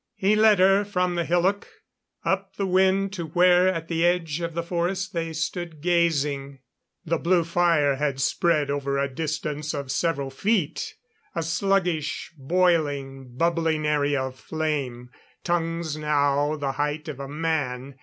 [0.15, 1.67] He led her from the hillock,
[2.25, 6.57] up the wind to where at the edge of the forest they stood gazing.
[7.05, 10.95] The blue fire had spread over a distance of several feet.
[11.35, 15.11] A sluggish, boiling, bubbling area of flame.
[15.43, 17.99] Tongues now the height of a man.